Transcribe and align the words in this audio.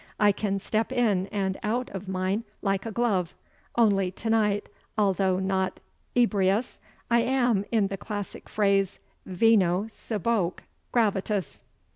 I 0.19 0.31
can 0.31 0.57
step 0.57 0.91
in 0.91 1.27
and 1.27 1.59
out 1.61 1.91
of 1.91 2.07
mine 2.07 2.43
like 2.63 2.87
a 2.87 2.91
glove; 2.91 3.35
only 3.75 4.09
to 4.09 4.31
night, 4.31 4.67
although 4.97 5.37
not 5.37 5.79
EBRIUS, 6.15 6.79
I 7.11 7.19
am, 7.19 7.65
in 7.71 7.85
the 7.85 7.97
classic 7.97 8.49
phrase, 8.49 8.97
VINO 9.27 9.83
CIBOQUE 9.89 10.63
GRAVATUS." 10.91 11.61